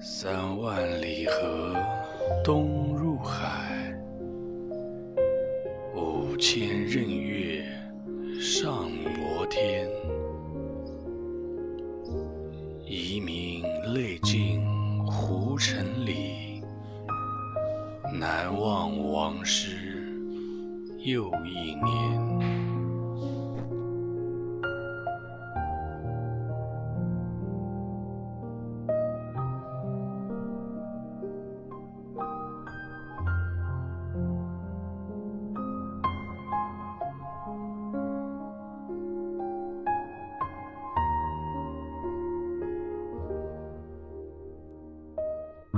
[0.00, 1.74] 三万里河
[2.44, 3.92] 东入海
[5.92, 7.64] 五千仞岳
[8.40, 9.88] 上摩天。
[12.86, 14.64] 遗民泪尽
[15.04, 16.62] 胡尘里
[18.14, 20.06] 南望王师
[21.04, 22.57] 又一年。